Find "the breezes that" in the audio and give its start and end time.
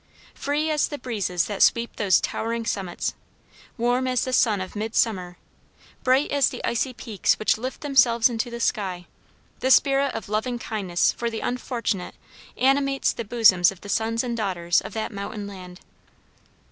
0.87-1.61